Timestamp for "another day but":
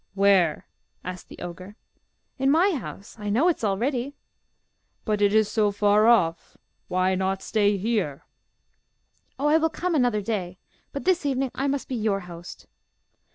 9.93-11.05